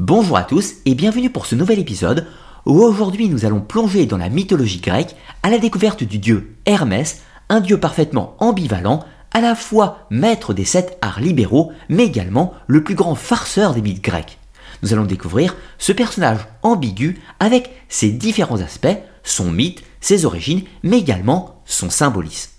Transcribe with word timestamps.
Bonjour 0.00 0.38
à 0.38 0.44
tous 0.44 0.76
et 0.86 0.94
bienvenue 0.94 1.28
pour 1.28 1.44
ce 1.44 1.54
nouvel 1.54 1.78
épisode 1.78 2.26
où 2.64 2.80
aujourd'hui 2.80 3.28
nous 3.28 3.44
allons 3.44 3.60
plonger 3.60 4.06
dans 4.06 4.16
la 4.16 4.30
mythologie 4.30 4.80
grecque 4.80 5.14
à 5.42 5.50
la 5.50 5.58
découverte 5.58 6.04
du 6.04 6.16
dieu 6.16 6.56
Hermès, 6.64 7.20
un 7.50 7.60
dieu 7.60 7.78
parfaitement 7.78 8.34
ambivalent, 8.38 9.04
à 9.34 9.42
la 9.42 9.54
fois 9.54 10.06
maître 10.08 10.54
des 10.54 10.64
sept 10.64 10.96
arts 11.02 11.20
libéraux 11.20 11.70
mais 11.90 12.06
également 12.06 12.54
le 12.66 12.82
plus 12.82 12.94
grand 12.94 13.14
farceur 13.14 13.74
des 13.74 13.82
mythes 13.82 14.02
grecs. 14.02 14.38
Nous 14.82 14.94
allons 14.94 15.04
découvrir 15.04 15.54
ce 15.76 15.92
personnage 15.92 16.48
ambigu 16.62 17.20
avec 17.38 17.70
ses 17.90 18.08
différents 18.08 18.62
aspects, 18.62 18.96
son 19.22 19.50
mythe, 19.50 19.82
ses 20.00 20.24
origines 20.24 20.62
mais 20.82 21.00
également 21.00 21.60
son 21.66 21.90
symbolisme. 21.90 22.52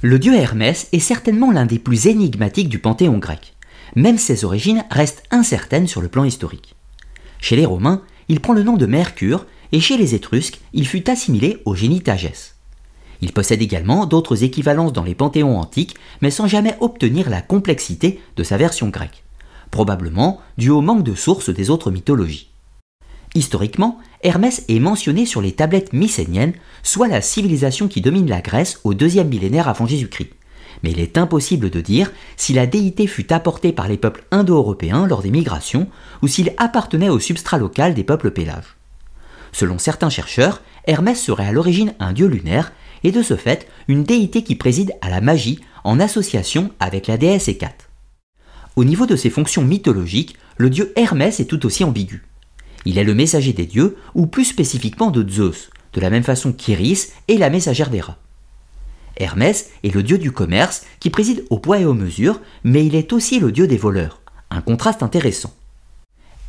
Le 0.00 0.20
dieu 0.20 0.36
Hermès 0.36 0.86
est 0.92 1.00
certainement 1.00 1.50
l'un 1.50 1.66
des 1.66 1.80
plus 1.80 2.06
énigmatiques 2.06 2.68
du 2.68 2.78
panthéon 2.78 3.18
grec. 3.18 3.56
Même 3.94 4.18
ses 4.18 4.44
origines 4.44 4.84
restent 4.90 5.22
incertaines 5.30 5.86
sur 5.86 6.00
le 6.00 6.08
plan 6.08 6.24
historique. 6.24 6.74
Chez 7.40 7.56
les 7.56 7.66
Romains, 7.66 8.02
il 8.28 8.40
prend 8.40 8.52
le 8.52 8.62
nom 8.62 8.76
de 8.76 8.86
Mercure 8.86 9.46
et 9.72 9.80
chez 9.80 9.96
les 9.96 10.14
Étrusques, 10.14 10.60
il 10.72 10.86
fut 10.86 11.10
assimilé 11.10 11.58
au 11.64 11.74
génie 11.74 12.02
Tagès. 12.02 12.54
Il 13.20 13.32
possède 13.32 13.62
également 13.62 14.06
d'autres 14.06 14.42
équivalences 14.42 14.92
dans 14.92 15.04
les 15.04 15.14
panthéons 15.14 15.58
antiques, 15.58 15.94
mais 16.20 16.30
sans 16.30 16.46
jamais 16.46 16.76
obtenir 16.80 17.30
la 17.30 17.40
complexité 17.40 18.20
de 18.36 18.42
sa 18.42 18.56
version 18.56 18.88
grecque, 18.88 19.22
probablement 19.70 20.40
dû 20.58 20.70
au 20.70 20.80
manque 20.80 21.04
de 21.04 21.14
sources 21.14 21.50
des 21.50 21.70
autres 21.70 21.90
mythologies. 21.90 22.50
Historiquement, 23.34 23.98
Hermès 24.22 24.64
est 24.68 24.78
mentionné 24.78 25.24
sur 25.24 25.40
les 25.40 25.52
tablettes 25.52 25.92
mycéniennes, 25.92 26.54
soit 26.82 27.08
la 27.08 27.22
civilisation 27.22 27.88
qui 27.88 28.00
domine 28.00 28.28
la 28.28 28.42
Grèce 28.42 28.80
au 28.84 28.92
deuxième 28.92 29.28
millénaire 29.28 29.68
avant 29.68 29.86
Jésus-Christ. 29.86 30.30
Mais 30.82 30.90
il 30.90 31.00
est 31.00 31.18
impossible 31.18 31.70
de 31.70 31.80
dire 31.80 32.12
si 32.36 32.52
la 32.52 32.66
déité 32.66 33.06
fut 33.06 33.32
apportée 33.32 33.72
par 33.72 33.88
les 33.88 33.96
peuples 33.96 34.24
indo-européens 34.30 35.06
lors 35.06 35.22
des 35.22 35.30
migrations 35.30 35.88
ou 36.22 36.28
s'il 36.28 36.52
appartenait 36.56 37.08
au 37.08 37.20
substrat 37.20 37.58
local 37.58 37.94
des 37.94 38.04
peuples 38.04 38.32
pélages. 38.32 38.76
Selon 39.52 39.78
certains 39.78 40.10
chercheurs, 40.10 40.62
Hermès 40.86 41.20
serait 41.20 41.46
à 41.46 41.52
l'origine 41.52 41.94
un 42.00 42.12
dieu 42.12 42.26
lunaire 42.26 42.72
et 43.04 43.12
de 43.12 43.22
ce 43.22 43.36
fait 43.36 43.68
une 43.88 44.04
déité 44.04 44.42
qui 44.42 44.56
préside 44.56 44.92
à 45.00 45.10
la 45.10 45.20
magie 45.20 45.60
en 45.84 46.00
association 46.00 46.70
avec 46.80 47.06
la 47.06 47.16
déesse 47.16 47.48
Hécate. 47.48 47.88
Au 48.74 48.84
niveau 48.84 49.06
de 49.06 49.16
ses 49.16 49.30
fonctions 49.30 49.64
mythologiques, 49.64 50.36
le 50.56 50.70
dieu 50.70 50.92
Hermès 50.96 51.40
est 51.40 51.44
tout 51.46 51.66
aussi 51.66 51.84
ambigu. 51.84 52.24
Il 52.84 52.98
est 52.98 53.04
le 53.04 53.14
messager 53.14 53.52
des 53.52 53.66
dieux, 53.66 53.96
ou 54.14 54.26
plus 54.26 54.44
spécifiquement 54.44 55.10
de 55.10 55.28
Zeus, 55.28 55.70
de 55.92 56.00
la 56.00 56.10
même 56.10 56.24
façon 56.24 56.52
qu'Iris 56.52 57.12
est 57.28 57.36
la 57.36 57.50
messagère 57.50 57.90
des 57.90 58.00
rats. 58.00 58.18
Hermès 59.16 59.70
est 59.84 59.94
le 59.94 60.02
dieu 60.02 60.18
du 60.18 60.32
commerce 60.32 60.84
qui 61.00 61.10
préside 61.10 61.44
au 61.50 61.58
poids 61.58 61.78
et 61.78 61.84
aux 61.84 61.94
mesures, 61.94 62.40
mais 62.64 62.86
il 62.86 62.94
est 62.94 63.12
aussi 63.12 63.38
le 63.38 63.52
dieu 63.52 63.66
des 63.66 63.76
voleurs, 63.76 64.20
un 64.50 64.60
contraste 64.60 65.02
intéressant. 65.02 65.54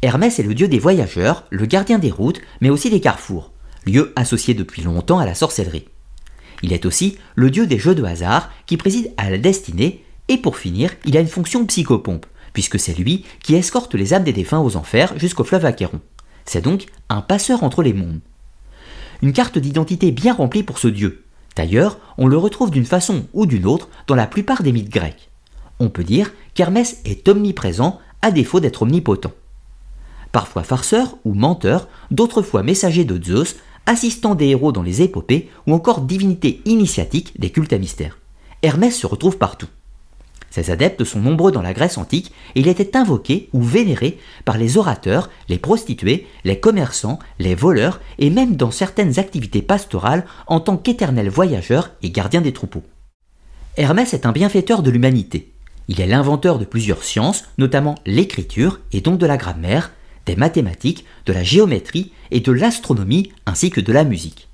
Hermès 0.02 0.40
est 0.40 0.44
le 0.44 0.54
dieu 0.54 0.68
des 0.68 0.80
voyageurs, 0.80 1.46
le 1.50 1.66
gardien 1.66 2.00
des 2.00 2.12
routes, 2.12 2.42
mais 2.62 2.70
aussi 2.70 2.90
des 2.90 3.00
carrefours, 3.00 3.52
lieu 3.86 4.12
associé 4.16 4.54
depuis 4.54 4.82
longtemps 4.82 5.20
à 5.20 5.26
la 5.26 5.36
sorcellerie. 5.36 5.88
Il 6.62 6.74
est 6.74 6.86
aussi 6.86 7.18
le 7.36 7.50
dieu 7.50 7.68
des 7.68 7.80
jeux 7.80 7.96
de 7.96 8.04
hasard 8.04 8.50
qui 8.66 8.78
préside 8.78 9.12
à 9.18 9.30
la 9.30 9.38
destinée, 9.38 10.04
et 10.30 10.38
pour 10.38 10.58
finir, 10.58 10.92
il 11.06 11.18
a 11.18 11.20
une 11.20 11.28
fonction 11.28 11.66
psychopompe, 11.66 12.26
puisque 12.54 12.80
c'est 12.80 12.94
lui 12.94 13.26
qui 13.44 13.56
escorte 13.56 13.96
les 13.96 14.14
âmes 14.14 14.24
des 14.24 14.34
défunts 14.34 14.60
aux 14.60 14.78
enfers 14.78 15.18
jusqu'au 15.18 15.44
fleuve 15.44 15.66
Achéron. 15.66 16.00
C'est 16.46 16.62
donc 16.62 16.88
un 17.10 17.22
passeur 17.22 17.64
entre 17.64 17.84
les 17.84 17.94
mondes. 17.94 18.20
Une 19.22 19.34
carte 19.34 19.58
d'identité 19.58 20.12
bien 20.12 20.34
remplie 20.34 20.64
pour 20.64 20.78
ce 20.78 20.88
dieu. 20.88 21.23
D'ailleurs, 21.56 21.98
on 22.18 22.28
le 22.28 22.38
retrouve 22.38 22.72
d'une 22.72 22.86
façon 22.86 23.26
ou 23.34 23.46
d'une 23.46 23.66
autre 23.66 23.90
dans 24.08 24.16
la 24.16 24.28
plupart 24.28 24.64
des 24.64 24.72
mythes 24.72 24.90
grecs. 24.90 25.30
On 25.80 25.90
peut 25.90 26.04
dire 26.04 26.32
qu'Hermès 26.54 27.02
est 27.06 27.28
omniprésent 27.28 28.00
à 28.22 28.32
défaut 28.32 28.60
d'être 28.60 28.84
omnipotent. 28.84 29.32
Parfois 30.32 30.64
farceur 30.64 31.18
ou 31.26 31.34
menteur, 31.34 31.88
d'autres 32.10 32.42
fois 32.42 32.64
messager 32.64 33.06
de 33.06 33.24
Zeus, 33.24 33.58
assistant 33.86 34.34
des 34.34 34.48
héros 34.48 34.72
dans 34.72 34.82
les 34.82 35.02
épopées 35.02 35.50
ou 35.68 35.74
encore 35.74 36.02
divinité 36.02 36.62
initiatique 36.66 37.40
des 37.40 37.52
cultes 37.52 37.74
à 37.74 37.78
mystère. 37.78 38.18
Hermès 38.62 38.98
se 38.98 39.06
retrouve 39.06 39.38
partout. 39.38 39.68
Ses 40.54 40.70
adeptes 40.70 41.04
sont 41.04 41.20
nombreux 41.20 41.52
dans 41.52 41.64
la 41.64 41.74
Grèce 41.74 41.98
antique 41.98 42.32
et 42.54 42.60
il 42.60 42.68
était 42.68 42.96
invoqué 42.96 43.50
ou 43.54 43.64
vénéré 43.64 44.20
par 44.46 44.60
les 44.60 44.78
orateurs, 44.78 45.32
les 45.50 45.58
prostituées, 45.58 46.28
les 46.44 46.60
commerçants, 46.60 47.18
les 47.40 47.56
voleurs 47.56 48.00
et 48.20 48.30
même 48.30 48.56
dans 48.56 48.70
certaines 48.70 49.18
activités 49.18 49.64
pastorales 49.64 50.28
en 50.46 50.60
tant 50.60 50.78
qu'éternel 50.78 51.28
voyageur 51.28 51.90
et 52.04 52.12
gardien 52.12 52.40
des 52.40 52.54
troupeaux. 52.54 52.84
Hermès 53.78 54.14
est 54.14 54.28
un 54.28 54.32
bienfaiteur 54.32 54.84
de 54.84 54.92
l'humanité. 54.92 55.52
Il 55.88 56.00
est 56.00 56.06
l'inventeur 56.06 56.60
de 56.60 56.66
plusieurs 56.66 57.04
sciences, 57.04 57.46
notamment 57.58 57.96
l'écriture 58.06 58.80
et 58.92 59.02
donc 59.02 59.18
de 59.18 59.26
la 59.26 59.38
grammaire, 59.38 59.92
des 60.28 60.36
mathématiques, 60.36 61.04
de 61.26 61.34
la 61.34 61.42
géométrie 61.42 62.12
et 62.30 62.42
de 62.42 62.52
l'astronomie 62.52 63.32
ainsi 63.48 63.72
que 63.72 63.82
de 63.82 63.92
la 63.92 64.04
musique. 64.04 64.50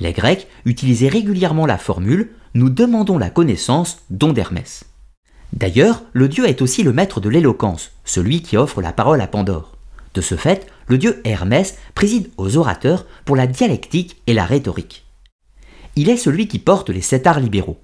Les 0.00 0.14
Grecs 0.14 0.48
utilisaient 0.64 1.08
régulièrement 1.08 1.66
la 1.66 1.76
formule 1.76 2.30
Nous 2.54 2.70
demandons 2.70 3.18
la 3.18 3.28
connaissance, 3.28 3.98
don 4.08 4.32
d'Hermès. 4.32 4.86
D'ailleurs, 5.52 6.02
le 6.12 6.28
dieu 6.28 6.46
est 6.48 6.62
aussi 6.62 6.82
le 6.82 6.92
maître 6.92 7.20
de 7.20 7.28
l'éloquence, 7.28 7.92
celui 8.04 8.42
qui 8.42 8.56
offre 8.56 8.82
la 8.82 8.92
parole 8.92 9.20
à 9.20 9.26
Pandore. 9.26 9.76
De 10.14 10.20
ce 10.20 10.34
fait, 10.34 10.66
le 10.86 10.98
dieu 10.98 11.20
Hermès 11.24 11.76
préside 11.94 12.30
aux 12.36 12.56
orateurs 12.56 13.06
pour 13.24 13.36
la 13.36 13.46
dialectique 13.46 14.22
et 14.26 14.34
la 14.34 14.44
rhétorique. 14.44 15.04
Il 15.94 16.10
est 16.10 16.16
celui 16.16 16.48
qui 16.48 16.58
porte 16.58 16.90
les 16.90 17.00
sept 17.00 17.26
arts 17.26 17.40
libéraux. 17.40 17.80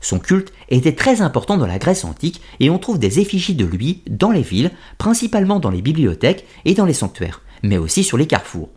Son 0.00 0.18
culte 0.18 0.52
était 0.68 0.94
très 0.94 1.22
important 1.22 1.56
dans 1.56 1.66
la 1.66 1.78
Grèce 1.78 2.04
antique 2.04 2.40
et 2.60 2.70
on 2.70 2.78
trouve 2.78 2.98
des 2.98 3.18
effigies 3.18 3.56
de 3.56 3.64
lui 3.64 4.02
dans 4.08 4.30
les 4.30 4.42
villes, 4.42 4.70
principalement 4.96 5.58
dans 5.58 5.70
les 5.70 5.82
bibliothèques 5.82 6.46
et 6.64 6.74
dans 6.74 6.86
les 6.86 6.92
sanctuaires, 6.92 7.42
mais 7.62 7.78
aussi 7.78 8.04
sur 8.04 8.16
les 8.16 8.26
carrefours. 8.26 8.70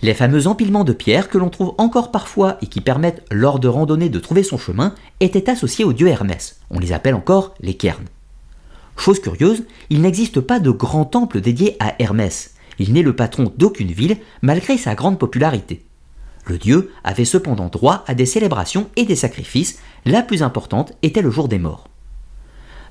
Les 0.00 0.14
fameux 0.14 0.46
empilements 0.46 0.84
de 0.84 0.92
pierres 0.92 1.28
que 1.28 1.38
l'on 1.38 1.50
trouve 1.50 1.74
encore 1.76 2.12
parfois 2.12 2.56
et 2.62 2.66
qui 2.66 2.80
permettent 2.80 3.24
lors 3.32 3.58
de 3.58 3.66
randonnées 3.66 4.08
de 4.08 4.20
trouver 4.20 4.44
son 4.44 4.56
chemin 4.56 4.94
étaient 5.18 5.50
associés 5.50 5.84
au 5.84 5.92
dieu 5.92 6.06
Hermès. 6.06 6.60
On 6.70 6.78
les 6.78 6.92
appelle 6.92 7.16
encore 7.16 7.54
les 7.60 7.74
cairns. 7.74 8.04
Chose 8.96 9.20
curieuse, 9.20 9.64
il 9.90 10.00
n'existe 10.00 10.40
pas 10.40 10.60
de 10.60 10.70
grand 10.70 11.04
temple 11.04 11.40
dédié 11.40 11.76
à 11.80 12.00
Hermès. 12.00 12.54
Il 12.78 12.92
n'est 12.92 13.02
le 13.02 13.16
patron 13.16 13.52
d'aucune 13.56 13.90
ville 13.90 14.18
malgré 14.40 14.78
sa 14.78 14.94
grande 14.94 15.18
popularité. 15.18 15.84
Le 16.46 16.58
dieu 16.58 16.92
avait 17.02 17.24
cependant 17.24 17.68
droit 17.68 18.04
à 18.06 18.14
des 18.14 18.26
célébrations 18.26 18.88
et 18.94 19.04
des 19.04 19.16
sacrifices, 19.16 19.80
la 20.04 20.22
plus 20.22 20.44
importante 20.44 20.92
était 21.02 21.22
le 21.22 21.30
jour 21.30 21.48
des 21.48 21.58
morts. 21.58 21.88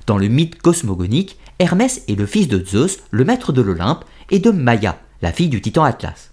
Dans 0.06 0.18
le 0.18 0.28
mythe 0.28 0.60
cosmogonique, 0.60 1.38
Hermès 1.58 2.02
est 2.06 2.18
le 2.18 2.26
fils 2.26 2.48
de 2.48 2.62
Zeus, 2.64 2.98
le 3.10 3.24
maître 3.24 3.52
de 3.52 3.62
l'Olympe, 3.62 4.04
et 4.30 4.38
de 4.38 4.50
Maïa, 4.50 4.98
la 5.22 5.32
fille 5.32 5.48
du 5.48 5.62
titan 5.62 5.84
Atlas 5.84 6.30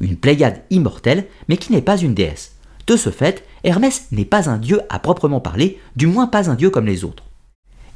une 0.00 0.16
Pléiade 0.16 0.62
immortelle, 0.70 1.26
mais 1.48 1.56
qui 1.56 1.72
n'est 1.72 1.82
pas 1.82 1.96
une 1.96 2.14
déesse. 2.14 2.52
De 2.86 2.96
ce 2.96 3.10
fait, 3.10 3.44
Hermès 3.64 4.06
n'est 4.12 4.24
pas 4.24 4.50
un 4.50 4.58
dieu 4.58 4.80
à 4.90 4.98
proprement 4.98 5.40
parler, 5.40 5.78
du 5.96 6.06
moins 6.06 6.26
pas 6.26 6.50
un 6.50 6.54
dieu 6.54 6.70
comme 6.70 6.86
les 6.86 7.04
autres. 7.04 7.24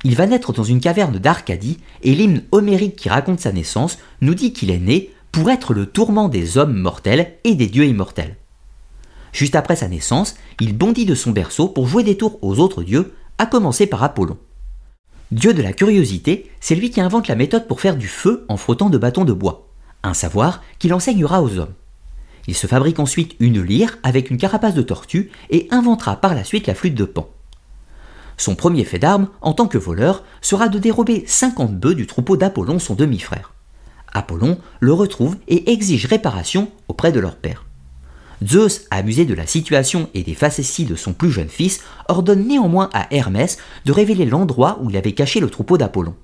Il 0.05 0.15
va 0.15 0.27
naître 0.27 0.53
dans 0.53 0.65
une 0.65 0.81
caverne 0.81 1.19
d'Arcadie, 1.19 1.79
et 2.03 2.15
l'hymne 2.15 2.43
homérique 2.53 2.97
qui 2.97 3.09
raconte 3.09 3.41
sa 3.41 3.53
naissance 3.53 3.99
nous 4.21 4.35
dit 4.35 4.53
qu'il 4.53 4.71
est 4.71 4.79
né 4.79 5.11
pour 5.33 5.51
être 5.51 5.75
le 5.75 5.87
tourment 5.87 6.29
des 6.29 6.57
hommes 6.57 6.77
mortels 6.77 7.35
et 7.45 7.55
des 7.55 7.67
dieux 7.67 7.85
immortels. 7.85 8.37
Juste 9.33 9.57
après 9.57 9.77
sa 9.77 9.89
naissance, 9.89 10.37
il 10.61 10.77
bondit 10.77 11.05
de 11.05 11.15
son 11.15 11.33
berceau 11.33 11.69
pour 11.69 11.87
jouer 11.87 12.03
des 12.03 12.17
tours 12.17 12.39
aux 12.43 12.59
autres 12.61 12.83
dieux, 12.83 13.13
à 13.37 13.47
commencer 13.47 13.87
par 13.87 14.03
Apollon. 14.03 14.39
Dieu 15.31 15.53
de 15.53 15.63
la 15.63 15.75
curiosité, 15.75 16.51
c'est 16.61 16.75
lui 16.75 16.91
qui 16.91 17.01
invente 17.01 17.29
la 17.29 17.35
méthode 17.35 17.69
pour 17.69 17.81
faire 17.81 17.97
du 17.97 18.09
feu 18.09 18.47
en 18.49 18.57
frottant 18.57 18.89
de 18.89 18.99
bâtons 18.99 19.27
de 19.27 19.35
bois, 19.35 19.68
un 20.09 20.15
savoir 20.15 20.63
qu'il 20.79 20.95
enseignera 20.95 21.43
aux 21.43 21.59
hommes. 21.59 21.75
Il 22.47 22.55
se 22.55 22.67
fabrique 22.67 22.99
ensuite 22.99 23.37
une 23.41 23.63
lyre 23.63 23.99
avec 24.03 24.31
une 24.31 24.39
carapace 24.39 24.75
de 24.75 24.83
tortue 24.83 25.31
et 25.51 25.69
inventera 25.71 26.17
par 26.17 26.35
la 26.35 26.45
suite 26.45 26.67
la 26.67 26.75
flûte 26.75 26.95
de 26.95 27.05
Pan. 27.05 27.29
Son 28.39 28.55
premier 28.55 28.85
fait 28.85 28.99
d'armes, 28.99 29.29
en 29.43 29.53
tant 29.53 29.67
que 29.67 29.79
voleur, 29.79 30.25
sera 30.41 30.69
de 30.69 30.79
dérober 30.79 31.25
50 31.27 31.79
bœufs 31.79 31.95
du 31.95 32.07
troupeau 32.07 32.37
d'Apollon, 32.37 32.79
son 32.79 32.95
demi-frère. 32.95 33.53
Apollon 34.13 34.59
le 34.81 34.93
retrouve 34.93 35.37
et 35.49 35.73
exige 35.73 36.07
réparation 36.07 36.71
auprès 36.87 37.13
de 37.13 37.21
leur 37.21 37.37
père. 37.37 37.67
Zeus, 38.47 38.87
amusé 38.91 39.25
de 39.25 39.35
la 39.35 39.47
situation 39.47 40.09
et 40.15 40.23
des 40.23 40.35
facéties 40.35 40.85
de 40.85 40.95
son 40.95 41.13
plus 41.13 41.31
jeune 41.31 41.49
fils, 41.49 41.81
ordonne 42.09 42.47
néanmoins 42.47 42.89
à 42.93 43.13
Hermès 43.13 43.59
de 43.85 43.93
révéler 43.93 44.25
l'endroit 44.25 44.79
où 44.81 44.91
il 44.91 44.97
avait 44.97 45.13
caché 45.13 45.41
le 45.41 45.51
troupeau 45.51 45.77
d'Apollon. 45.77 46.15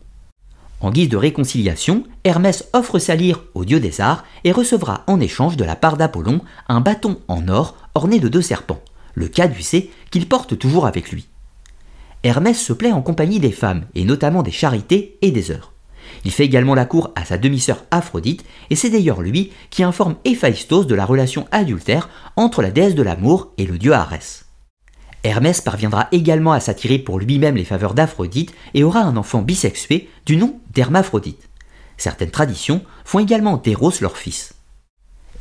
En 0.85 0.91
guise 0.91 1.09
de 1.09 1.17
réconciliation, 1.17 2.05
Hermès 2.25 2.69
offre 2.75 2.99
sa 2.99 3.15
lyre 3.15 3.43
au 3.55 3.65
dieu 3.65 3.81
des 3.81 4.03
arts 4.03 4.23
et 4.45 4.53
recevra 4.53 5.03
en 5.07 5.19
échange 5.19 5.57
de 5.57 5.65
la 5.65 5.77
part 5.77 5.97
d'Apollon 5.97 6.43
un 6.69 6.83
bâton 6.83 7.21
en 7.27 7.49
or 7.49 7.75
orné 7.95 8.21
de 8.21 8.29
deux 8.29 8.43
serpents, 8.43 8.83
le 9.15 9.29
caducée 9.29 9.91
qu'il 10.11 10.29
porte 10.29 10.59
toujours 10.59 10.87
avec 10.87 11.11
lui. 11.11 11.27
Hermès 12.23 12.61
se 12.61 12.75
plaît 12.75 12.93
en 12.93 13.01
compagnie 13.01 13.41
des 13.41 13.51
femmes, 13.51 13.87
et 13.95 14.05
notamment 14.05 14.43
des 14.43 14.51
charités 14.51 15.17
et 15.23 15.31
des 15.31 15.51
heures. 15.51 15.73
Il 16.27 16.33
fait 16.33 16.45
également 16.45 16.75
la 16.75 16.85
cour 16.85 17.13
à 17.15 17.25
sa 17.25 17.39
demi-sœur 17.39 17.87
Aphrodite, 17.91 18.45
et 18.69 18.77
c'est 18.77 18.91
d'ailleurs 18.91 19.23
lui 19.23 19.53
qui 19.71 19.85
informe 19.85 20.17
Héphaïstos 20.27 20.87
de 20.87 20.95
la 20.95 21.07
relation 21.07 21.49
adultère 21.51 22.11
entre 22.37 22.61
la 22.61 22.71
déesse 22.71 22.95
de 22.95 23.03
l'amour 23.03 23.53
et 23.57 23.65
le 23.65 23.79
dieu 23.79 23.95
Arès. 23.95 24.44
Hermès 25.25 25.63
parviendra 25.63 26.09
également 26.13 26.53
à 26.53 26.61
s'attirer 26.61 26.99
pour 26.99 27.19
lui-même 27.19 27.57
les 27.57 27.65
faveurs 27.65 27.95
d'Aphrodite 27.95 28.55
et 28.75 28.85
aura 28.85 29.01
un 29.01 29.17
enfant 29.17 29.41
bisexué 29.41 30.11
du 30.27 30.37
nom 30.37 30.61
d'Hermaphrodite. 30.75 31.49
Certaines 31.97 32.31
traditions 32.31 32.83
font 33.07 33.21
également 33.21 33.57
d'Héros 33.57 33.93
leur 34.03 34.19
fils. 34.19 34.53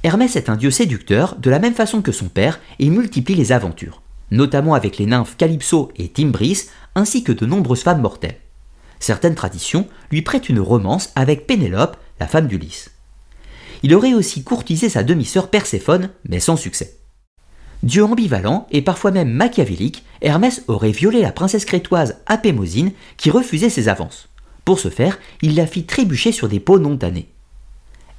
Hermès 0.03 0.35
est 0.37 0.49
un 0.49 0.55
dieu 0.55 0.71
séducteur 0.71 1.35
de 1.35 1.49
la 1.49 1.59
même 1.59 1.73
façon 1.73 2.01
que 2.01 2.13
son 2.13 2.29
père 2.29 2.59
et 2.79 2.89
multiplie 2.89 3.35
les 3.35 3.51
aventures, 3.51 4.01
notamment 4.31 4.73
avec 4.73 4.97
les 4.97 5.05
nymphes 5.05 5.35
Calypso 5.37 5.91
et 5.97 6.07
Timbris, 6.07 6.69
ainsi 6.95 7.23
que 7.23 7.31
de 7.33 7.45
nombreuses 7.45 7.83
femmes 7.83 8.01
mortelles. 8.01 8.39
Certaines 8.99 9.35
traditions 9.35 9.87
lui 10.11 10.21
prêtent 10.21 10.49
une 10.49 10.61
romance 10.61 11.11
avec 11.15 11.45
Pénélope, 11.45 11.97
la 12.21 12.27
femme 12.27 12.47
d'Ulysse. 12.47 12.91
Il 13.81 13.93
aurait 13.95 14.13
aussi 14.13 14.43
courtisé 14.45 14.87
sa 14.87 15.03
demi-sœur 15.03 15.49
Perséphone, 15.49 16.09
mais 16.29 16.39
sans 16.39 16.55
succès. 16.55 17.02
Dieu 17.83 18.05
ambivalent 18.05 18.65
et 18.71 18.81
parfois 18.81 19.11
même 19.11 19.29
machiavélique, 19.29 20.05
Hermès 20.21 20.63
aurait 20.67 20.91
violé 20.91 21.21
la 21.21 21.33
princesse 21.33 21.65
crétoise 21.65 22.21
Apémosine 22.25 22.93
qui 23.17 23.29
refusait 23.29 23.69
ses 23.69 23.89
avances. 23.89 24.29
Pour 24.63 24.79
ce 24.79 24.87
faire, 24.89 25.19
il 25.41 25.55
la 25.55 25.67
fit 25.67 25.83
trébucher 25.83 26.31
sur 26.31 26.47
des 26.47 26.61
pots 26.61 26.79
non 26.79 26.95
tannés. 26.95 27.27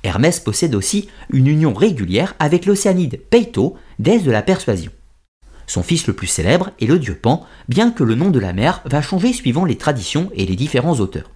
Hermès 0.03 0.39
possède 0.39 0.75
aussi 0.75 1.09
une 1.31 1.47
union 1.47 1.73
régulière 1.73 2.35
avec 2.39 2.67
l'océanide 2.67 3.21
Peito, 3.31 3.75
déesse 3.99 4.23
de 4.23 4.31
la 4.31 4.43
persuasion. 4.43 4.93
Son 5.67 5.83
fils 5.83 6.07
le 6.07 6.13
plus 6.13 6.27
célèbre 6.27 6.73
est 6.79 6.87
le 6.87 6.99
dieu 6.99 7.15
Pan, 7.15 7.47
bien 7.71 7.91
que 7.91 8.05
le 8.05 8.15
nom 8.15 8.29
de 8.29 8.39
la 8.39 8.53
mère 8.53 8.83
va 8.85 9.01
changer 9.01 9.33
suivant 9.33 9.65
les 9.65 9.79
traditions 9.79 10.31
et 10.35 10.45
les 10.45 10.57
différents 10.57 11.01
auteurs. 11.01 11.31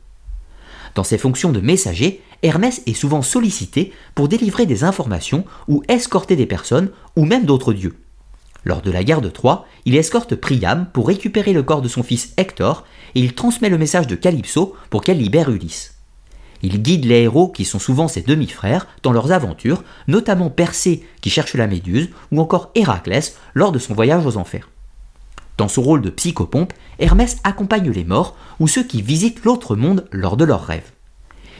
Dans 0.94 1.04
ses 1.04 1.16
fonctions 1.16 1.50
de 1.50 1.60
messager, 1.60 2.20
Hermès 2.42 2.82
est 2.84 2.92
souvent 2.92 3.22
sollicité 3.22 3.90
pour 4.14 4.28
délivrer 4.28 4.66
des 4.66 4.84
informations 4.84 5.46
ou 5.66 5.82
escorter 5.88 6.36
des 6.36 6.44
personnes 6.44 6.90
ou 7.16 7.24
même 7.24 7.46
d'autres 7.46 7.72
dieux. 7.72 7.96
Lors 8.64 8.82
de 8.82 8.90
la 8.90 9.04
guerre 9.04 9.20
de 9.20 9.28
Troie, 9.28 9.66
il 9.84 9.96
escorte 9.96 10.34
Priam 10.34 10.86
pour 10.92 11.08
récupérer 11.08 11.52
le 11.52 11.62
corps 11.62 11.82
de 11.82 11.88
son 11.88 12.02
fils 12.02 12.34
Hector 12.36 12.84
et 13.14 13.20
il 13.20 13.34
transmet 13.34 13.68
le 13.68 13.78
message 13.78 14.06
de 14.06 14.16
Calypso 14.16 14.74
pour 14.90 15.02
qu'elle 15.02 15.18
libère 15.18 15.50
Ulysse. 15.50 15.94
Il 16.62 16.82
guide 16.82 17.04
les 17.04 17.22
héros 17.22 17.48
qui 17.48 17.64
sont 17.64 17.78
souvent 17.78 18.08
ses 18.08 18.22
demi-frères 18.22 18.88
dans 19.02 19.12
leurs 19.12 19.30
aventures, 19.30 19.84
notamment 20.08 20.50
Persée 20.50 21.06
qui 21.20 21.30
cherche 21.30 21.54
la 21.54 21.68
Méduse 21.68 22.10
ou 22.32 22.40
encore 22.40 22.70
Héraclès 22.74 23.36
lors 23.54 23.70
de 23.70 23.78
son 23.78 23.94
voyage 23.94 24.26
aux 24.26 24.36
enfers. 24.36 24.68
Dans 25.56 25.68
son 25.68 25.82
rôle 25.82 26.02
de 26.02 26.10
psychopompe, 26.10 26.72
Hermès 26.98 27.38
accompagne 27.44 27.90
les 27.90 28.04
morts 28.04 28.36
ou 28.60 28.68
ceux 28.68 28.84
qui 28.84 29.02
visitent 29.02 29.44
l'autre 29.44 29.76
monde 29.76 30.08
lors 30.12 30.36
de 30.36 30.44
leurs 30.44 30.64
rêves. 30.64 30.92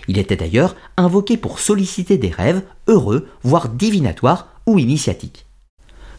Il 0.09 0.19
était 0.19 0.37
d'ailleurs 0.37 0.75
invoqué 0.97 1.37
pour 1.37 1.61
solliciter 1.61 2.17
des 2.17 2.31
rêves 2.31 2.63
heureux, 2.87 3.29
voire 3.43 3.69
divinatoires 3.69 4.49
ou 4.67 4.79
initiatiques. 4.79 5.47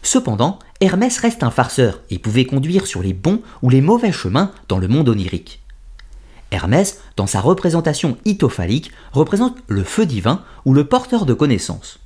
Cependant, 0.02 0.58
Hermès 0.82 1.18
reste 1.18 1.42
un 1.42 1.50
farceur 1.50 2.00
et 2.08 2.18
pouvait 2.18 2.46
conduire 2.46 2.86
sur 2.86 3.02
les 3.02 3.12
bons 3.12 3.42
ou 3.60 3.68
les 3.68 3.82
mauvais 3.82 4.12
chemins 4.12 4.50
dans 4.68 4.78
le 4.78 4.88
monde 4.88 5.10
onirique. 5.10 5.60
Hermès, 6.52 7.00
dans 7.16 7.26
sa 7.26 7.42
représentation 7.42 8.16
itophalique, 8.24 8.90
représente 9.12 9.58
le 9.68 9.84
feu 9.84 10.06
divin 10.06 10.42
ou 10.64 10.72
le 10.72 10.84
porteur 10.84 11.26
de 11.26 11.34
connaissances. 11.34 11.98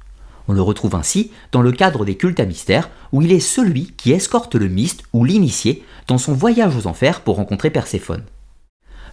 On 0.49 0.53
le 0.53 0.61
retrouve 0.61 0.97
ainsi 0.97 1.31
dans 1.53 1.63
le 1.63 1.71
cadre 1.71 2.05
des 2.05 2.17
cultes 2.17 2.41
à 2.41 2.47
mystère, 2.47 2.91
où 3.13 3.23
il 3.23 3.31
est 3.31 3.39
celui 3.39 3.93
qui 3.97 4.11
escorte 4.11 4.57
le 4.57 4.67
myste 4.67 5.05
ou 5.13 5.25
l'initié 5.25 5.85
dans 6.09 6.19
son 6.19 6.35
voyage 6.35 6.77
aux 6.77 6.89
enfers 6.89 7.21
pour 7.21 7.37
rencontrer 7.37 7.71
Perséphone. 7.71 8.25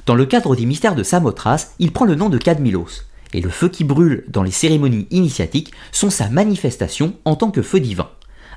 Dans 0.07 0.15
le 0.15 0.25
cadre 0.25 0.55
des 0.55 0.65
mystères 0.65 0.95
de 0.95 1.03
Samothrace, 1.03 1.75
il 1.77 1.91
prend 1.91 2.05
le 2.05 2.15
nom 2.15 2.29
de 2.29 2.39
Cadmilos, 2.39 3.03
et 3.31 3.41
le 3.41 3.49
feu 3.51 3.69
qui 3.69 3.83
brûle 3.83 4.25
dans 4.27 4.41
les 4.41 4.51
cérémonies 4.51 5.07
initiatiques 5.11 5.71
sont 5.91 6.09
sa 6.09 6.29
manifestation 6.29 7.13
en 7.25 7.35
tant 7.35 7.51
que 7.51 7.61
feu 7.61 7.79
divin, 7.79 8.09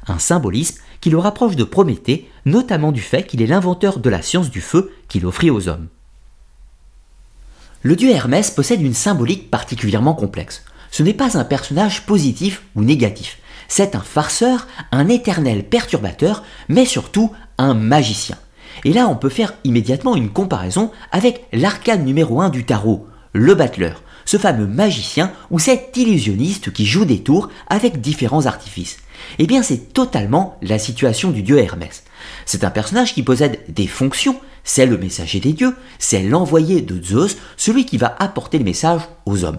un 0.07 0.19
symbolisme 0.19 0.81
qui 1.01 1.11
le 1.11 1.19
rapproche 1.19 1.57
de 1.57 1.65
Prométhée, 1.65 2.31
notamment 2.45 2.93
du 2.93 3.01
fait 3.01 3.25
qu'il 3.25 3.43
est 3.43 3.47
l'inventeur 3.47 3.99
de 3.99 4.11
la 4.11 4.23
science 4.23 4.51
du 4.51 4.61
feu 4.61 4.93
qu'il 5.09 5.27
offrit 5.27 5.51
aux 5.51 5.69
hommes. 5.69 5.89
Le 7.83 7.97
dieu 7.97 8.11
Hermès 8.11 8.51
possède 8.51 8.81
une 8.81 8.95
symbolique 8.95 9.51
particulièrement 9.51 10.15
complexe. 10.15 10.65
Ce 10.91 11.03
n'est 11.03 11.13
pas 11.13 11.37
un 11.37 11.45
personnage 11.45 12.07
positif 12.07 12.63
ou 12.75 12.83
négatif. 12.83 13.39
C'est 13.69 13.95
un 13.95 14.01
farceur, 14.01 14.67
un 14.93 15.09
éternel 15.09 15.65
perturbateur, 15.65 16.45
mais 16.69 16.87
surtout 16.87 17.33
un 17.59 17.75
magicien. 17.75 18.39
Et 18.85 18.93
là, 18.93 19.09
on 19.09 19.17
peut 19.17 19.29
faire 19.29 19.55
immédiatement 19.65 20.17
une 20.17 20.31
comparaison 20.31 20.91
avec 21.13 21.45
l'arcane 21.53 22.05
numéro 22.05 22.41
1 22.41 22.51
du 22.51 22.65
tarot, 22.65 23.07
le 23.33 23.55
battleur, 23.55 24.03
ce 24.25 24.39
fameux 24.39 24.67
magicien 24.67 25.33
ou 25.51 25.59
cet 25.59 25.97
illusionniste 25.97 26.73
qui 26.73 26.87
joue 26.87 27.05
des 27.05 27.23
tours 27.23 27.49
avec 27.69 28.01
différents 28.01 28.47
artifices. 28.47 28.99
Eh 29.39 29.47
bien, 29.47 29.63
c'est 29.63 29.93
totalement 29.93 30.59
la 30.63 30.79
situation 30.79 31.31
du 31.31 31.43
dieu 31.43 31.59
Hermès. 31.59 32.05
C'est 32.47 32.65
un 32.65 32.71
personnage 32.71 33.15
qui 33.15 33.23
possède 33.23 33.61
des 33.69 33.87
fonctions, 33.87 34.41
c'est 34.65 34.87
le 34.87 34.99
messager 34.99 35.41
des 35.41 35.53
dieux, 35.53 35.75
c'est 35.99 36.23
l'envoyé 36.23 36.81
de 36.81 37.03
Zeus, 37.03 37.37
celui 37.57 37.85
qui 37.85 37.99
va 37.99 38.17
apporter 38.19 38.59
le 38.59 38.65
message 38.65 39.03
aux 39.27 39.45
hommes. 39.45 39.59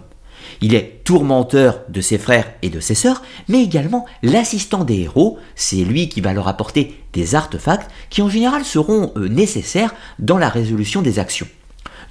Il 0.62 0.74
est 0.74 1.02
tourmenteur 1.04 1.82
de 1.90 2.02
ses 2.02 2.18
frères 2.18 2.52
et 2.62 2.70
de 2.70 2.80
ses 2.80 2.96
sœurs, 2.96 3.22
mais 3.48 3.64
également 3.64 4.06
l'assistant 4.24 4.84
des 4.84 5.02
héros, 5.02 5.38
c'est 5.56 5.78
lui 5.78 6.10
qui 6.10 6.22
va 6.22 6.34
leur 6.34 6.48
apporter 6.48 6.96
des 7.14 7.36
artefacts 7.36 7.90
qui 8.10 8.22
en 8.22 8.30
général 8.30 8.64
seront 8.64 9.12
euh, 9.16 9.28
nécessaires 9.28 9.94
dans 10.20 10.38
la 10.38 10.50
résolution 10.50 11.02
des 11.02 11.20
actions. 11.20 11.48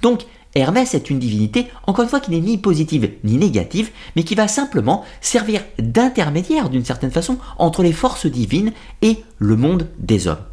Donc 0.01 0.21
Hermès 0.55 0.93
est 0.93 1.09
une 1.09 1.19
divinité, 1.19 1.67
encore 1.85 2.03
une 2.03 2.09
fois, 2.09 2.21
qui 2.21 2.31
n'est 2.31 2.39
ni 2.39 2.57
positive 2.57 3.11
ni 3.25 3.37
négative, 3.37 3.91
mais 4.15 4.23
qui 4.23 4.35
va 4.35 4.47
simplement 4.47 5.03
servir 5.19 5.61
d'intermédiaire 5.77 6.69
d'une 6.69 6.85
certaine 6.85 7.11
façon 7.11 7.37
entre 7.57 7.83
les 7.83 7.91
forces 7.91 8.25
divines 8.25 8.71
et 9.01 9.17
le 9.37 9.57
monde 9.57 9.89
des 9.99 10.27
hommes. 10.27 10.43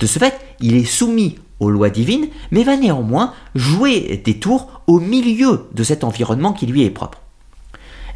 De 0.00 0.06
ce 0.06 0.18
fait, 0.18 0.40
il 0.60 0.74
est 0.74 0.84
soumis 0.84 1.38
aux 1.60 1.70
lois 1.70 1.90
divines, 1.90 2.28
mais 2.50 2.64
va 2.64 2.76
néanmoins 2.76 3.34
jouer 3.54 4.20
des 4.24 4.38
tours 4.38 4.82
au 4.86 4.98
milieu 4.98 5.66
de 5.72 5.84
cet 5.84 6.02
environnement 6.02 6.52
qui 6.52 6.66
lui 6.66 6.82
est 6.82 6.90
propre. 6.90 7.20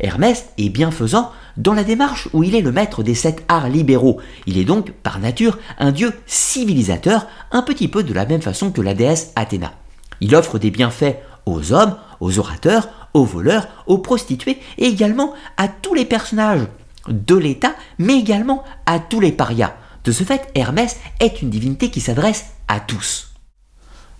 Hermès 0.00 0.46
est 0.58 0.68
bienfaisant 0.68 1.32
dans 1.56 1.72
la 1.72 1.84
démarche 1.84 2.28
où 2.32 2.42
il 2.42 2.54
est 2.54 2.60
le 2.60 2.72
maître 2.72 3.02
des 3.02 3.14
sept 3.14 3.44
arts 3.48 3.68
libéraux. 3.68 4.20
Il 4.46 4.58
est 4.58 4.64
donc, 4.64 4.90
par 4.90 5.20
nature, 5.20 5.58
un 5.78 5.92
dieu 5.92 6.12
civilisateur, 6.26 7.26
un 7.50 7.62
petit 7.62 7.88
peu 7.88 8.02
de 8.02 8.12
la 8.12 8.26
même 8.26 8.42
façon 8.42 8.70
que 8.70 8.82
la 8.82 8.94
déesse 8.94 9.32
Athéna. 9.36 9.72
Il 10.20 10.34
offre 10.34 10.58
des 10.58 10.70
bienfaits 10.70 11.16
aux 11.44 11.72
hommes, 11.72 11.96
aux 12.20 12.38
orateurs, 12.38 12.88
aux 13.14 13.24
voleurs, 13.24 13.68
aux 13.86 13.98
prostituées 13.98 14.58
et 14.78 14.86
également 14.86 15.32
à 15.56 15.68
tous 15.68 15.94
les 15.94 16.04
personnages 16.04 16.66
de 17.08 17.36
l'État, 17.36 17.74
mais 17.98 18.18
également 18.18 18.64
à 18.84 18.98
tous 18.98 19.20
les 19.20 19.32
parias. 19.32 19.74
De 20.04 20.12
ce 20.12 20.24
fait, 20.24 20.48
Hermès 20.54 20.96
est 21.20 21.42
une 21.42 21.50
divinité 21.50 21.90
qui 21.90 22.00
s'adresse 22.00 22.46
à 22.68 22.80
tous. 22.80 23.32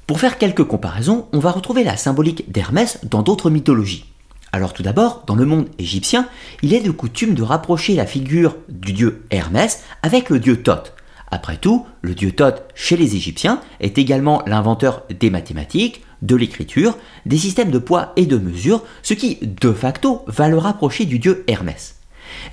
Pour 0.07 0.21
faire 0.21 0.39
quelques 0.39 0.65
comparaisons, 0.65 1.27
on 1.33 1.41
va 1.41 1.51
retrouver 1.51 1.83
la 1.85 1.97
symbolique 1.97 2.51
d'Hermès 2.51 2.99
dans 3.05 3.23
d'autres 3.23 3.51
mythologies. 3.51 4.07
Alors 4.53 4.73
tout 4.73 4.83
d'abord, 4.83 5.25
dans 5.27 5.35
le 5.35 5.45
monde 5.45 5.69
égyptien, 5.79 6.29
il 6.63 6.73
est 6.73 6.81
de 6.81 6.91
coutume 6.91 7.35
de 7.35 7.43
rapprocher 7.43 7.95
la 7.95 8.07
figure 8.07 8.57
du 8.69 8.93
dieu 8.93 9.27
Hermès 9.31 9.83
avec 10.03 10.31
le 10.31 10.39
dieu 10.39 10.63
Thoth. 10.63 10.96
Après 11.37 11.59
tout, 11.59 11.85
le 12.01 12.15
dieu 12.15 12.33
Thoth 12.33 12.63
chez 12.75 12.97
les 12.97 13.15
Égyptiens 13.15 13.61
est 13.79 13.99
également 13.99 14.43
l'inventeur 14.47 15.03
des 15.21 15.29
mathématiques, 15.29 16.01
de 16.23 16.35
l'écriture, 16.35 16.97
des 17.27 17.37
systèmes 17.37 17.71
de 17.71 17.79
poids 17.79 18.15
et 18.17 18.25
de 18.25 18.39
mesure, 18.39 18.83
ce 19.03 19.13
qui, 19.13 19.37
de 19.43 19.71
facto, 19.71 20.25
va 20.29 20.49
le 20.49 20.57
rapprocher 20.57 21.05
du 21.05 21.19
dieu 21.19 21.45
Hermès. 21.47 21.97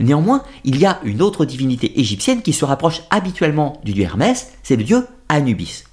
Néanmoins, 0.01 0.43
il 0.65 0.77
y 0.77 0.85
a 0.85 0.99
une 1.05 1.21
autre 1.21 1.45
divinité 1.45 1.97
égyptienne 1.97 2.41
qui 2.41 2.51
se 2.51 2.65
rapproche 2.65 3.03
habituellement 3.09 3.79
du 3.85 3.93
dieu 3.93 4.03
Hermès, 4.03 4.51
c'est 4.63 4.75
le 4.75 4.83
dieu 4.83 5.07
Anubis. 5.29 5.85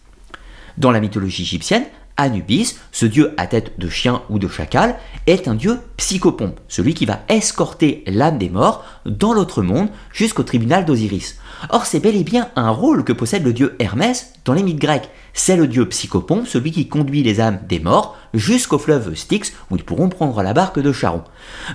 Dans 0.77 0.91
la 0.91 0.99
mythologie 0.99 1.43
égyptienne, 1.43 1.85
Anubis, 2.17 2.75
ce 2.91 3.07
dieu 3.07 3.35
à 3.37 3.47
tête 3.47 3.79
de 3.79 3.89
chien 3.89 4.23
ou 4.31 4.41
de 4.41 4.49
chacal, 4.49 4.97
est 5.29 5.47
un 5.47 5.55
dieu 5.55 5.79
psychopompe, 5.97 6.59
celui 6.67 6.95
qui 6.95 7.07
va 7.07 7.21
escorter 7.29 8.03
l'âme 8.09 8.37
des 8.37 8.51
morts 8.51 8.85
dans 9.07 9.33
l'autre 9.33 9.63
monde 9.63 9.91
jusqu'au 10.13 10.43
tribunal 10.43 10.85
d'Osiris. 10.85 11.39
Or, 11.69 11.85
c'est 11.85 12.01
bel 12.01 12.17
et 12.17 12.25
bien 12.25 12.49
un 12.57 12.71
rôle 12.71 13.05
que 13.05 13.13
possède 13.13 13.45
le 13.45 13.53
dieu 13.53 13.77
Hermès 13.79 14.33
dans 14.45 14.55
les 14.55 14.63
mythes 14.63 14.81
grecs. 14.81 15.11
C'est 15.35 15.57
le 15.57 15.67
dieu 15.67 15.87
psychopompe, 15.89 16.47
celui 16.47 16.73
qui 16.73 16.89
conduit 16.89 17.23
les 17.23 17.41
âmes 17.41 17.61
des 17.69 17.79
morts 17.79 18.17
jusqu'au 18.33 18.79
fleuve 18.79 19.15
Styx 19.15 19.53
où 19.71 19.77
ils 19.77 19.85
pourront 19.85 20.09
prendre 20.09 20.43
la 20.43 20.55
barque 20.55 20.81
de 20.81 20.93
Charon. 20.93 21.23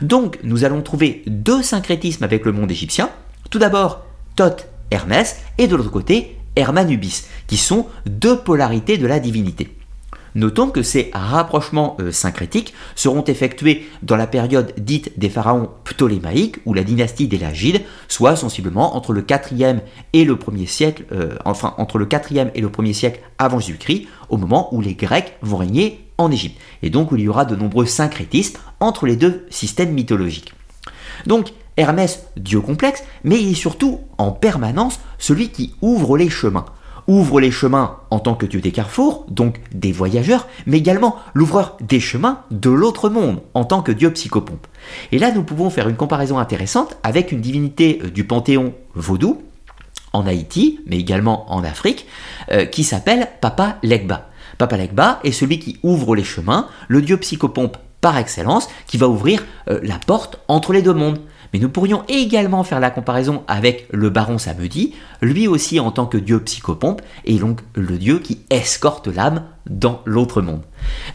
Donc, 0.02 0.40
nous 0.44 0.64
allons 0.64 0.82
trouver 0.82 1.24
deux 1.28 1.62
syncrétismes 1.62 2.24
avec 2.24 2.46
le 2.46 2.52
monde 2.52 2.72
égyptien. 2.72 3.10
Tout 3.52 3.60
d'abord, 3.60 4.02
Thoth, 4.36 4.68
Hermès, 4.92 5.38
et 5.58 5.68
de 5.68 5.76
l'autre 5.76 5.92
côté, 5.92 6.38
Hermanubis, 6.56 7.26
qui 7.48 7.58
sont 7.58 7.88
deux 8.06 8.38
polarités 8.38 8.98
de 8.98 9.08
la 9.08 9.20
divinité. 9.20 9.76
Notons 10.36 10.70
que 10.70 10.84
ces 10.84 11.10
rapprochements 11.14 11.96
euh, 12.00 12.12
syncrétiques 12.12 12.74
seront 12.96 13.24
effectués 13.24 13.88
dans 14.04 14.18
la 14.18 14.28
période 14.28 14.74
dite 14.78 15.18
des 15.18 15.30
pharaons 15.30 15.70
ptolémaïques 15.86 16.58
ou 16.66 16.74
la 16.74 16.84
dynastie 16.84 17.28
des 17.28 17.38
Lagides, 17.38 17.82
soit 18.10 18.36
sensiblement 18.36 18.98
entre 18.98 19.14
le 19.14 19.22
4e 19.22 19.80
et 20.12 20.26
le 20.26 20.36
1er 20.36 20.68
siècle, 20.68 21.06
euh, 21.14 21.38
enfin 21.46 21.74
entre 21.78 21.98
le 21.98 22.06
4e 22.06 22.52
et 22.54 22.62
le 22.62 22.68
1er 22.68 22.94
siècle 22.94 23.22
avant 23.38 23.60
Jésus-Christ, 23.60 24.08
au 24.30 24.38
moment 24.38 24.74
où 24.76 24.82
les 24.82 24.96
Grecs 24.96 25.38
vont 25.42 25.58
régner 25.58 26.06
en 26.18 26.30
Égypte, 26.32 26.60
et 26.84 26.90
donc 26.90 27.12
où 27.12 27.16
il 27.16 27.24
y 27.24 27.30
aura 27.30 27.46
de 27.46 27.56
nombreux 27.56 27.86
syncrétismes 27.86 28.60
entre 28.80 29.06
les 29.06 29.16
deux 29.16 29.46
systèmes 29.50 29.94
mythologiques. 29.94 30.54
Donc 31.26 31.52
Hermès, 31.78 32.28
dieu 32.38 32.62
complexe, 32.62 33.04
mais 33.24 33.42
il 33.42 33.52
est 33.52 33.56
surtout 33.56 34.02
en 34.18 34.32
permanence 34.32 35.00
celui 35.18 35.50
qui 35.50 35.76
ouvre 35.82 36.18
les 36.18 36.30
chemins. 36.30 36.66
Ouvre 37.08 37.40
les 37.40 37.52
chemins 37.52 37.98
en 38.10 38.20
tant 38.20 38.36
que 38.36 38.46
dieu 38.46 38.62
des 38.62 38.72
carrefours, 38.72 39.26
donc 39.30 39.60
des 39.74 39.92
voyageurs, 39.92 40.48
mais 40.66 40.78
également 40.78 41.18
l'ouvreur 41.34 41.78
des 41.82 42.00
chemins 42.00 42.42
de 42.52 42.70
l'autre 42.70 43.10
monde 43.10 43.42
en 43.54 43.66
tant 43.66 43.82
que 43.82 43.92
dieu 43.92 44.12
psychopompe. 44.12 44.68
Et 45.12 45.20
là, 45.20 45.32
nous 45.32 45.44
pouvons 45.44 45.70
faire 45.70 45.90
une 45.90 45.96
comparaison 45.96 46.40
intéressante 46.40 46.98
avec 47.04 47.32
une 47.32 47.42
divinité 47.42 48.00
euh, 48.04 48.10
du 48.10 48.24
panthéon 48.24 48.74
vaudou, 48.94 49.42
en 50.14 50.26
Haïti, 50.26 50.80
mais 50.88 50.98
également 50.98 51.52
en 51.52 51.64
Afrique, 51.64 52.08
euh, 52.52 52.66
qui 52.66 52.84
s'appelle 52.84 53.28
Papa 53.42 53.78
Legba. 53.84 54.30
Papa 54.58 54.78
Legba 54.78 55.20
est 55.24 55.32
celui 55.32 55.60
qui 55.60 55.78
ouvre 55.84 56.16
les 56.16 56.24
chemins, 56.24 56.68
le 56.88 57.02
dieu 57.02 57.18
psychopompe 57.18 57.78
par 58.00 58.18
excellence, 58.18 58.70
qui 58.88 58.98
va 58.98 59.10
ouvrir 59.10 59.44
euh, 59.70 59.80
la 59.84 59.98
porte 59.98 60.40
entre 60.48 60.74
les 60.74 60.82
deux 60.82 60.94
mondes. 60.94 61.20
Mais 61.54 61.60
nous 61.60 61.70
pourrions 61.70 62.04
également 62.08 62.64
faire 62.64 62.80
la 62.80 62.90
comparaison 62.90 63.44
avec 63.48 63.88
le 63.92 64.10
baron 64.10 64.38
Samedi, 64.38 64.94
lui 65.22 65.48
aussi 65.48 65.80
en 65.80 65.92
tant 65.92 66.06
que 66.06 66.18
dieu 66.18 66.40
psychopompe, 66.42 67.02
et 67.26 67.38
donc 67.38 67.62
le 67.76 67.98
dieu 67.98 68.20
qui 68.20 68.42
escorte 68.50 69.08
l'âme 69.08 69.44
dans 69.70 70.02
l'autre 70.06 70.42
monde. 70.42 70.62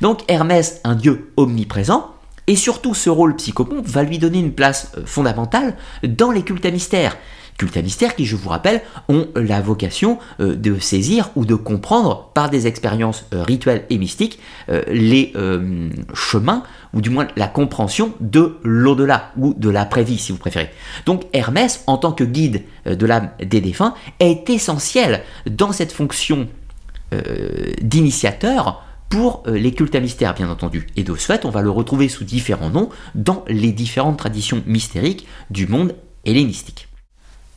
Donc 0.00 0.22
Hermès, 0.28 0.80
un 0.84 0.94
dieu 0.94 1.32
omniprésent, 1.37 2.14
et 2.46 2.56
surtout 2.56 2.94
ce 2.94 3.10
rôle 3.10 3.37
psychopompe 3.37 3.87
va 3.87 4.02
lui 4.02 4.18
donner 4.18 4.40
une 4.40 4.52
place 4.52 4.92
euh, 4.96 5.02
fondamentale 5.06 5.76
dans 6.02 6.30
les 6.30 6.42
cultes 6.42 6.66
à 6.66 6.70
mystère 6.70 7.16
mystère 7.83 8.14
qui, 8.14 8.26
je 8.26 8.37
vous 8.37 8.49
rappelle, 8.49 8.83
ont 9.09 9.29
la 9.35 9.61
vocation 9.61 10.19
euh, 10.40 10.55
de 10.55 10.79
saisir 10.79 11.31
ou 11.37 11.45
de 11.45 11.55
comprendre 11.55 12.31
par 12.35 12.50
des 12.50 12.67
expériences 12.67 13.26
euh, 13.35 13.43
rituelles 13.43 13.85
et 13.90 13.99
mystiques 13.99 14.38
euh, 14.69 14.83
les 14.88 15.33
chemins 16.14 16.62
ou 16.93 17.00
du 17.00 17.11
moins 17.11 17.29
la 17.37 17.47
compréhension 17.47 18.12
de 18.21 18.57
l'au-delà 18.62 19.33
ou 19.37 19.55
de 19.55 19.71
l'après-vie 19.71 20.19
si 20.19 20.33
vous 20.33 20.38
préférez. 20.38 20.71
Donc 21.07 21.25
Hermès, 21.33 21.85
en 21.87 21.99
tant 21.99 22.12
que 22.12 22.25
guide 22.25 22.62
de 22.87 23.07
l'âme 23.07 23.31
des 23.38 23.61
défunts, 23.61 23.95
est 24.19 24.49
essentiel 24.50 25.23
dans 25.49 25.73
cette 25.73 25.93
fonction 25.93 26.49
d'initiateur 27.81 28.85
pour 29.09 29.43
les 29.47 29.73
cultes 29.73 29.95
à 29.95 30.00
mystère, 30.00 30.35
bien 30.35 30.50
entendu. 30.50 30.87
Et 30.97 31.05
de 31.05 31.14
ce 31.14 31.26
fait, 31.26 31.45
on 31.45 31.50
va 31.50 31.62
le 31.62 31.71
retrouver 31.71 32.09
sous 32.09 32.25
différents 32.25 32.71
noms 32.71 32.90
dans 33.14 33.45
les 33.49 33.73
différentes 33.73 34.19
traditions 34.19 34.62
mystériques 34.67 35.26
du 35.50 35.67
monde 35.67 35.95
hellénistique. 36.25 36.89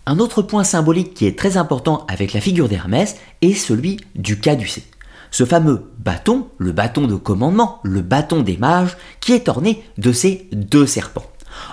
Un 0.06 0.20
autre 0.20 0.42
point 0.42 0.66
symbolique 0.66 1.14
qui 1.14 1.26
est 1.26 1.40
très 1.40 1.56
important 1.56 2.06
avec 2.10 2.34
la 2.34 2.42
figure 2.42 2.68
d'Hermès 2.68 3.16
est 3.42 3.54
celui 3.54 4.02
du 4.16 4.38
caducée. 4.38 4.84
Ce 5.32 5.46
fameux 5.46 5.92
bâton, 5.98 6.48
le 6.58 6.74
bâton 6.74 7.08
de 7.08 7.16
commandement, 7.16 7.80
le 7.84 8.02
bâton 8.02 8.42
des 8.42 8.58
mages, 8.58 8.98
qui 9.22 9.32
est 9.32 9.48
orné 9.48 9.82
de 9.98 10.12
ces 10.12 10.50
deux 10.52 10.86
serpents. 10.86 11.26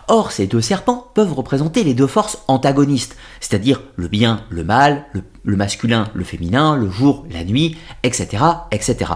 Or, 0.07 0.31
ces 0.31 0.47
deux 0.47 0.61
serpents 0.61 1.09
peuvent 1.15 1.33
représenter 1.33 1.83
les 1.83 1.95
deux 1.95 2.07
forces 2.07 2.39
antagonistes, 2.47 3.17
c'est-à-dire 3.41 3.83
le 3.97 4.07
bien, 4.07 4.45
le 4.49 4.63
mal, 4.63 5.07
le, 5.13 5.57
masculin, 5.57 6.09
le 6.15 6.25
féminin, 6.25 6.77
le 6.77 6.89
jour, 6.89 7.27
la 7.31 7.45
nuit, 7.45 7.77
etc., 8.05 8.45
etc. 8.71 9.13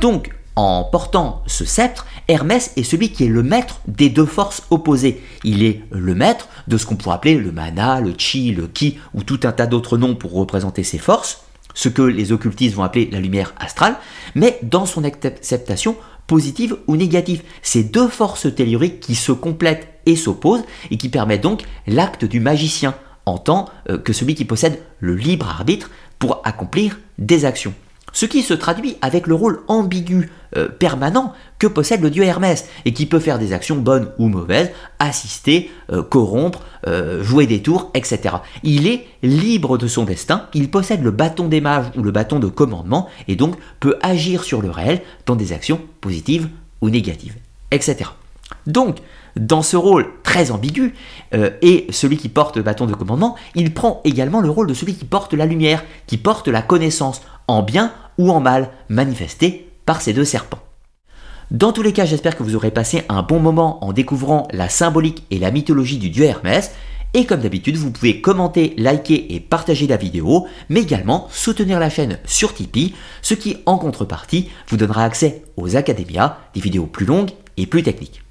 Donc, 0.00 0.30
en 0.56 0.84
portant 0.84 1.42
ce 1.46 1.64
sceptre, 1.64 2.06
Hermès 2.28 2.72
est 2.76 2.84
celui 2.84 3.10
qui 3.10 3.24
est 3.24 3.28
le 3.28 3.42
maître 3.42 3.80
des 3.88 4.08
deux 4.08 4.26
forces 4.26 4.62
opposées. 4.70 5.20
Il 5.42 5.64
est 5.64 5.82
le 5.90 6.14
maître 6.14 6.48
de 6.68 6.76
ce 6.76 6.86
qu'on 6.86 6.96
pourrait 6.96 7.16
appeler 7.16 7.34
le 7.34 7.52
mana, 7.52 8.00
le 8.00 8.14
chi, 8.16 8.52
le 8.52 8.66
ki, 8.66 8.98
ou 9.14 9.22
tout 9.22 9.40
un 9.44 9.52
tas 9.52 9.66
d'autres 9.66 9.98
noms 9.98 10.14
pour 10.14 10.32
représenter 10.32 10.84
ces 10.84 10.98
forces, 10.98 11.42
ce 11.74 11.88
que 11.88 12.02
les 12.02 12.32
occultistes 12.32 12.76
vont 12.76 12.84
appeler 12.84 13.08
la 13.10 13.20
lumière 13.20 13.52
astrale, 13.58 13.96
mais 14.34 14.58
dans 14.62 14.86
son 14.86 15.02
acceptation 15.04 15.96
positive 16.26 16.76
ou 16.86 16.96
négative. 16.96 17.42
Ces 17.62 17.82
deux 17.82 18.08
forces 18.08 18.54
telluriques 18.54 19.00
qui 19.00 19.16
se 19.16 19.32
complètent 19.32 19.88
et 20.06 20.16
s'opposent, 20.16 20.64
et 20.90 20.96
qui 20.96 21.08
permettent 21.08 21.42
donc 21.42 21.64
l'acte 21.86 22.24
du 22.24 22.40
magicien, 22.40 22.94
en 23.26 23.38
tant 23.38 23.68
euh, 23.90 23.98
que 23.98 24.12
celui 24.12 24.34
qui 24.34 24.44
possède 24.44 24.80
le 25.00 25.14
libre 25.14 25.48
arbitre 25.48 25.90
pour 26.18 26.40
accomplir 26.44 26.98
des 27.18 27.44
actions 27.44 27.74
ce 28.14 28.26
qui 28.26 28.42
se 28.42 28.54
traduit 28.54 28.96
avec 29.02 29.26
le 29.26 29.34
rôle 29.34 29.60
ambigu 29.68 30.30
euh, 30.56 30.68
permanent 30.68 31.32
que 31.58 31.66
possède 31.66 32.00
le 32.00 32.10
dieu 32.10 32.22
Hermès, 32.22 32.68
et 32.84 32.92
qui 32.92 33.06
peut 33.06 33.18
faire 33.18 33.38
des 33.38 33.52
actions 33.52 33.76
bonnes 33.76 34.08
ou 34.18 34.28
mauvaises, 34.28 34.70
assister, 34.98 35.70
euh, 35.92 36.02
corrompre, 36.02 36.62
euh, 36.86 37.22
jouer 37.22 37.46
des 37.46 37.60
tours, 37.62 37.90
etc. 37.94 38.36
Il 38.62 38.86
est 38.86 39.06
libre 39.22 39.78
de 39.78 39.88
son 39.88 40.04
destin, 40.04 40.46
il 40.54 40.70
possède 40.70 41.02
le 41.02 41.10
bâton 41.10 41.48
des 41.48 41.60
mages 41.60 41.86
ou 41.96 42.02
le 42.02 42.12
bâton 42.12 42.38
de 42.38 42.46
commandement, 42.46 43.08
et 43.26 43.36
donc 43.36 43.56
peut 43.80 43.96
agir 44.02 44.44
sur 44.44 44.62
le 44.62 44.70
réel 44.70 45.02
dans 45.26 45.36
des 45.36 45.52
actions 45.52 45.80
positives 46.00 46.48
ou 46.80 46.90
négatives, 46.90 47.36
etc. 47.70 48.10
Donc, 48.66 48.98
dans 49.36 49.62
ce 49.62 49.76
rôle 49.76 50.06
très 50.22 50.52
ambigu, 50.52 50.94
et 51.32 51.86
celui 51.90 52.16
qui 52.16 52.28
porte 52.28 52.56
le 52.56 52.62
bâton 52.62 52.86
de 52.86 52.94
commandement, 52.94 53.34
il 53.56 53.74
prend 53.74 54.00
également 54.04 54.40
le 54.40 54.48
rôle 54.48 54.68
de 54.68 54.74
celui 54.74 54.94
qui 54.94 55.04
porte 55.04 55.34
la 55.34 55.46
lumière, 55.46 55.82
qui 56.06 56.18
porte 56.18 56.46
la 56.46 56.62
connaissance, 56.62 57.20
en 57.48 57.62
bien 57.62 57.92
ou 58.16 58.30
en 58.30 58.40
mal 58.40 58.70
manifesté 58.88 59.73
par 59.86 60.02
ces 60.02 60.12
deux 60.12 60.24
serpents. 60.24 60.62
Dans 61.50 61.72
tous 61.72 61.82
les 61.82 61.92
cas, 61.92 62.06
j'espère 62.06 62.36
que 62.36 62.42
vous 62.42 62.56
aurez 62.56 62.70
passé 62.70 63.02
un 63.08 63.22
bon 63.22 63.38
moment 63.38 63.84
en 63.84 63.92
découvrant 63.92 64.48
la 64.50 64.68
symbolique 64.68 65.24
et 65.30 65.38
la 65.38 65.50
mythologie 65.50 65.98
du 65.98 66.10
dieu 66.10 66.24
Hermès. 66.24 66.72
Et 67.12 67.26
comme 67.26 67.40
d'habitude, 67.40 67.76
vous 67.76 67.92
pouvez 67.92 68.20
commenter, 68.20 68.74
liker 68.76 69.34
et 69.34 69.40
partager 69.40 69.86
la 69.86 69.96
vidéo, 69.96 70.46
mais 70.68 70.80
également 70.80 71.28
soutenir 71.30 71.78
la 71.78 71.90
chaîne 71.90 72.18
sur 72.24 72.54
Tipeee, 72.54 72.94
ce 73.22 73.34
qui 73.34 73.58
en 73.66 73.78
contrepartie 73.78 74.48
vous 74.68 74.76
donnera 74.76 75.04
accès 75.04 75.44
aux 75.56 75.76
académias, 75.76 76.38
des 76.54 76.60
vidéos 76.60 76.86
plus 76.86 77.06
longues 77.06 77.30
et 77.56 77.66
plus 77.66 77.84
techniques. 77.84 78.22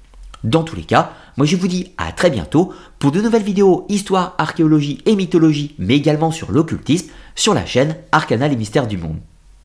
Dans 0.42 0.62
tous 0.62 0.76
les 0.76 0.82
cas, 0.82 1.12
moi 1.38 1.46
je 1.46 1.56
vous 1.56 1.68
dis 1.68 1.92
à 1.96 2.12
très 2.12 2.28
bientôt 2.28 2.74
pour 2.98 3.10
de 3.10 3.22
nouvelles 3.22 3.42
vidéos 3.42 3.86
histoire, 3.88 4.34
archéologie 4.36 5.00
et 5.06 5.16
mythologie, 5.16 5.74
mais 5.78 5.96
également 5.96 6.30
sur 6.30 6.52
l'occultisme 6.52 7.08
sur 7.34 7.54
la 7.54 7.64
chaîne 7.64 7.96
Arcana 8.12 8.48
les 8.48 8.56
mystères 8.56 8.86
du 8.86 8.98
monde. 8.98 9.16